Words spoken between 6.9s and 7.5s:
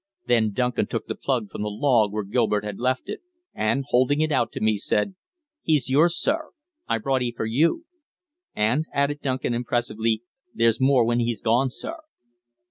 brought he for